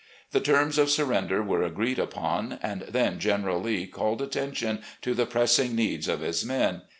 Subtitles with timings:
[0.31, 5.27] The terms of surrender were agreed upon, and then General Lee called attention to the
[5.27, 6.81] pressing needs of his men.